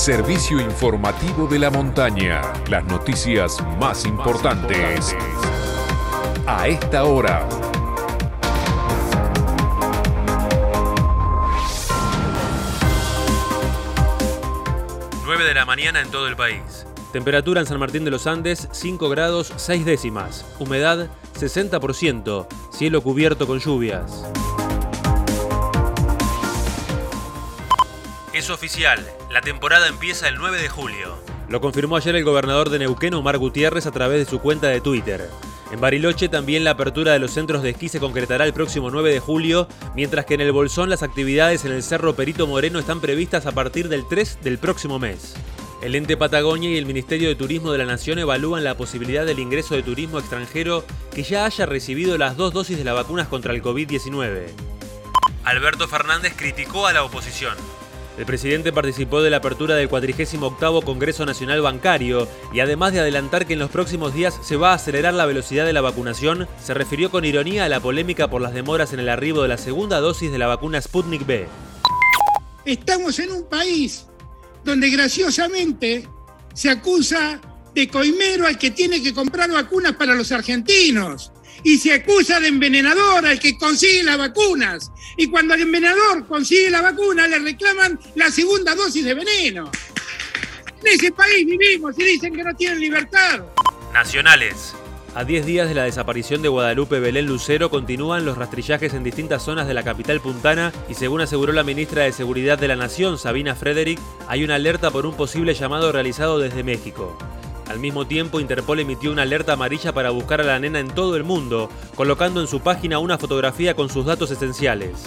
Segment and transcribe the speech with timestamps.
[0.00, 2.40] servicio informativo de la montaña.
[2.70, 5.14] Las noticias más importantes
[6.46, 7.46] a esta hora.
[15.26, 16.86] 9 de la mañana en todo el país.
[17.12, 20.46] Temperatura en San Martín de los Andes 5 grados 6 décimas.
[20.58, 22.46] Humedad 60%.
[22.70, 24.24] Cielo cubierto con lluvias.
[28.40, 31.22] Es oficial, la temporada empieza el 9 de julio.
[31.50, 34.80] Lo confirmó ayer el gobernador de Neuquén, Omar Gutiérrez, a través de su cuenta de
[34.80, 35.28] Twitter.
[35.70, 39.12] En Bariloche también la apertura de los centros de esquí se concretará el próximo 9
[39.12, 43.02] de julio, mientras que en el Bolsón las actividades en el Cerro Perito Moreno están
[43.02, 45.34] previstas a partir del 3 del próximo mes.
[45.82, 49.38] El ente Patagonia y el Ministerio de Turismo de la Nación evalúan la posibilidad del
[49.38, 53.52] ingreso de turismo extranjero que ya haya recibido las dos dosis de las vacunas contra
[53.52, 54.46] el COVID-19.
[55.44, 57.58] Alberto Fernández criticó a la oposición.
[58.18, 60.50] El presidente participó de la apertura del 48
[60.84, 64.74] Congreso Nacional Bancario y además de adelantar que en los próximos días se va a
[64.74, 68.52] acelerar la velocidad de la vacunación, se refirió con ironía a la polémica por las
[68.52, 71.46] demoras en el arribo de la segunda dosis de la vacuna Sputnik B.
[72.64, 74.06] Estamos en un país
[74.64, 76.06] donde graciosamente
[76.52, 77.40] se acusa
[77.74, 81.32] de coimero al que tiene que comprar vacunas para los argentinos
[81.62, 84.90] y se acusa de envenenador al que consigue las vacunas.
[85.16, 89.70] Y cuando el envenenador consigue la vacuna, le reclaman la segunda dosis de veneno.
[90.82, 93.40] En ese país vivimos y dicen que no tienen libertad.
[93.92, 94.74] Nacionales.
[95.14, 99.42] A 10 días de la desaparición de Guadalupe Belén Lucero continúan los rastrillajes en distintas
[99.42, 103.18] zonas de la capital puntana y según aseguró la ministra de Seguridad de la Nación,
[103.18, 107.18] Sabina Frederick, hay una alerta por un posible llamado realizado desde México.
[107.70, 111.14] Al mismo tiempo, Interpol emitió una alerta amarilla para buscar a la nena en todo
[111.14, 115.04] el mundo, colocando en su página una fotografía con sus datos esenciales.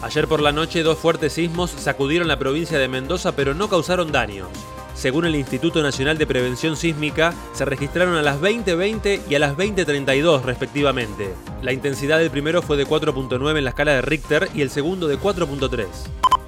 [0.00, 4.12] Ayer por la noche, dos fuertes sismos sacudieron la provincia de Mendoza, pero no causaron
[4.12, 4.46] daños.
[4.94, 9.56] Según el Instituto Nacional de Prevención Sísmica, se registraron a las 20.20 y a las
[9.56, 11.34] 20.32 respectivamente.
[11.62, 15.08] La intensidad del primero fue de 4.9 en la escala de Richter y el segundo
[15.08, 15.88] de 4.3.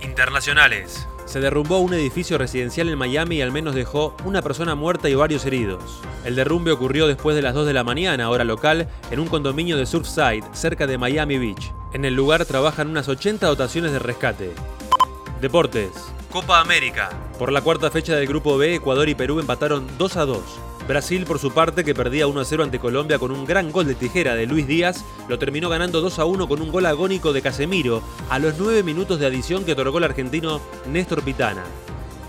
[0.01, 5.11] Internacionales se derrumbó un edificio residencial en Miami y al menos dejó una persona muerta
[5.11, 6.01] y varios heridos.
[6.25, 9.77] El derrumbe ocurrió después de las 2 de la mañana, hora local, en un condominio
[9.77, 11.73] de Surfside, cerca de Miami Beach.
[11.93, 14.53] En el lugar trabajan unas 80 dotaciones de rescate.
[15.41, 15.91] Deportes.
[16.33, 17.11] Copa América.
[17.39, 20.68] Por la cuarta fecha del Grupo B, Ecuador y Perú empataron 2 a 2.
[20.89, 23.87] Brasil, por su parte, que perdía 1 a 0 ante Colombia con un gran gol
[23.87, 27.35] de tijera de Luis Díaz, lo terminó ganando 2 a 1 con un gol agónico
[27.35, 31.63] de Casemiro a los 9 minutos de adición que otorgó el argentino Néstor Pitana.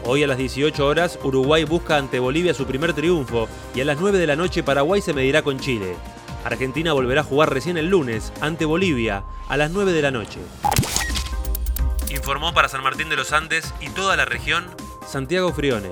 [0.04, 3.98] Hoy a las 18 horas, Uruguay busca ante Bolivia su primer triunfo y a las
[3.98, 5.96] 9 de la noche Paraguay se medirá con Chile.
[6.44, 10.40] Argentina volverá a jugar recién el lunes ante Bolivia a las 9 de la noche.
[12.10, 14.66] Informó para San Martín de los Andes y toda la región
[15.08, 15.92] Santiago Frione.